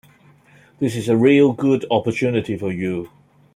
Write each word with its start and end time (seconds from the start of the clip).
This 0.79 0.95
is 0.95 1.09
a 1.09 1.15
real 1.15 1.53
good 1.53 1.85
opportunity 1.91 2.57
for 2.57 2.71
you. 2.71 3.11